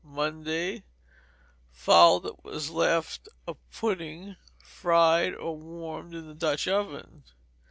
[0.03, 0.83] Monday
[1.69, 7.21] Fowl, what was left of pudding fried, or warmed in the Dutch oven.